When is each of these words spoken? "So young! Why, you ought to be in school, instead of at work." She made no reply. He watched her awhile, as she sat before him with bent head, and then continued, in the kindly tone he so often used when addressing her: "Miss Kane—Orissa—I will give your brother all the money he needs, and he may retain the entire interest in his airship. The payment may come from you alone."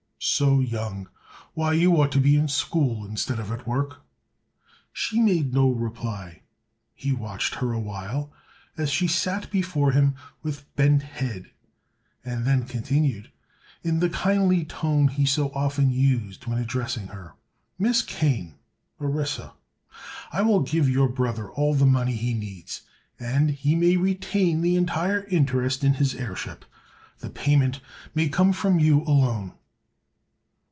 "So 0.23 0.59
young! 0.59 1.09
Why, 1.55 1.73
you 1.73 1.99
ought 1.99 2.11
to 2.11 2.19
be 2.19 2.35
in 2.35 2.47
school, 2.47 3.07
instead 3.07 3.39
of 3.39 3.51
at 3.51 3.65
work." 3.67 4.01
She 4.93 5.19
made 5.19 5.51
no 5.51 5.71
reply. 5.71 6.43
He 6.93 7.11
watched 7.11 7.55
her 7.55 7.73
awhile, 7.73 8.31
as 8.77 8.91
she 8.91 9.07
sat 9.07 9.49
before 9.49 9.93
him 9.93 10.13
with 10.43 10.71
bent 10.75 11.01
head, 11.01 11.49
and 12.23 12.45
then 12.45 12.65
continued, 12.67 13.31
in 13.81 13.99
the 13.99 14.11
kindly 14.11 14.63
tone 14.63 15.07
he 15.07 15.25
so 15.25 15.49
often 15.55 15.89
used 15.89 16.45
when 16.45 16.59
addressing 16.59 17.07
her: 17.07 17.33
"Miss 17.79 18.03
Kane—Orissa—I 18.03 20.41
will 20.43 20.59
give 20.59 20.87
your 20.87 21.09
brother 21.09 21.49
all 21.49 21.73
the 21.73 21.87
money 21.87 22.15
he 22.15 22.35
needs, 22.35 22.83
and 23.19 23.49
he 23.49 23.73
may 23.73 23.97
retain 23.97 24.61
the 24.61 24.75
entire 24.75 25.23
interest 25.31 25.83
in 25.83 25.95
his 25.95 26.13
airship. 26.13 26.63
The 27.21 27.31
payment 27.31 27.81
may 28.13 28.29
come 28.29 28.53
from 28.53 28.79
you 28.79 29.01
alone." 29.05 29.53